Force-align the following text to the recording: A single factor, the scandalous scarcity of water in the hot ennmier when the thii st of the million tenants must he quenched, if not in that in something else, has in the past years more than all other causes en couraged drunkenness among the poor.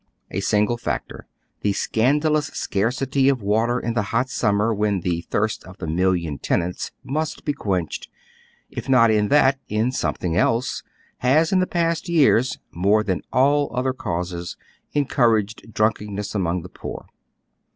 A 0.31 0.39
single 0.39 0.77
factor, 0.77 1.27
the 1.59 1.73
scandalous 1.73 2.47
scarcity 2.47 3.29
of 3.29 3.43
water 3.43 3.79
in 3.79 3.93
the 3.93 4.01
hot 4.01 4.29
ennmier 4.29 4.75
when 4.75 5.01
the 5.01 5.23
thii 5.29 5.51
st 5.51 5.63
of 5.69 5.77
the 5.77 5.85
million 5.85 6.39
tenants 6.39 6.89
must 7.03 7.43
he 7.45 7.53
quenched, 7.53 8.09
if 8.71 8.89
not 8.89 9.11
in 9.11 9.27
that 9.27 9.59
in 9.69 9.91
something 9.91 10.35
else, 10.35 10.81
has 11.19 11.51
in 11.51 11.59
the 11.59 11.67
past 11.67 12.09
years 12.09 12.57
more 12.71 13.03
than 13.03 13.21
all 13.31 13.69
other 13.75 13.93
causes 13.93 14.57
en 14.95 15.05
couraged 15.05 15.71
drunkenness 15.71 16.33
among 16.33 16.63
the 16.63 16.69
poor. 16.69 17.05